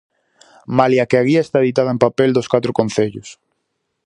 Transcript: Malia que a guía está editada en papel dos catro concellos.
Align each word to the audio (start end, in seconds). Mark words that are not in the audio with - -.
Malia 0.77 1.07
que 1.09 1.17
a 1.19 1.25
guía 1.27 1.41
está 1.43 1.57
editada 1.59 1.93
en 1.95 2.01
papel 2.05 2.29
dos 2.33 2.47
catro 2.53 2.71
concellos. 2.79 3.29